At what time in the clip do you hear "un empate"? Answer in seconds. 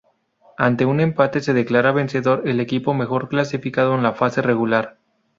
0.87-1.41